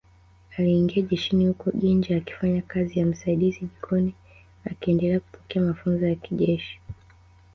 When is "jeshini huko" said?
1.03-1.71